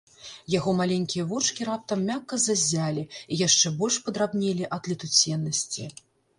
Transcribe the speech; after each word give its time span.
Яго 0.51 0.71
маленькія 0.77 1.25
вочкі 1.33 1.67
раптам 1.69 1.99
мякка 2.09 2.41
заззялі 2.47 3.03
і 3.19 3.33
яшчэ 3.45 3.75
больш 3.85 4.03
падрабнелі 4.09 4.63
ад 4.81 4.93
летуценнасці. 4.93 5.83